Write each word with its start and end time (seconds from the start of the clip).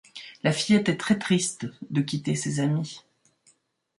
La 0.41 0.51
fillette 0.51 0.89
est 0.89 0.97
très 0.97 1.19
triste 1.19 1.67
de 1.91 2.01
quitter 2.01 2.33
ses 2.35 2.59
amis. 2.59 3.03